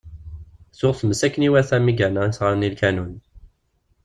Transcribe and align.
Tuɣ 0.79 0.93
tmes 0.99 1.21
akken 1.27 1.43
i 1.43 1.45
iwata 1.49 1.77
mi 1.79 1.93
yerna 1.97 2.21
isɣaren 2.29 2.67
i 2.67 2.69
lkanun. 2.73 3.13